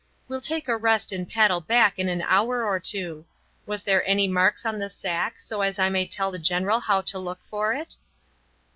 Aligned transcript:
"We'll 0.27 0.41
take 0.41 0.67
a 0.67 0.75
rest 0.77 1.11
and 1.11 1.29
paddle 1.29 1.61
back 1.61 1.99
in 1.99 2.09
an 2.09 2.23
hour 2.23 2.65
or 2.65 2.79
two. 2.79 3.23
Was 3.67 3.83
there 3.83 4.03
any 4.09 4.27
marks 4.27 4.65
on 4.65 4.79
the 4.79 4.89
sack, 4.89 5.39
so 5.39 5.61
as 5.61 5.77
I 5.77 5.89
may 5.89 6.07
tell 6.07 6.31
the 6.31 6.39
general 6.39 6.79
how 6.79 7.01
to 7.01 7.19
look 7.19 7.39
for 7.43 7.73
it?" 7.75 7.97